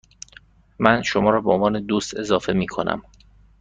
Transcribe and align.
من 0.79 1.01
شما 1.03 1.29
را 1.29 1.41
به 1.41 1.51
عنوان 1.51 1.85
دوست 1.85 2.17
اضافه 2.17 2.53
می 2.53 2.67
کنم. 2.67 3.01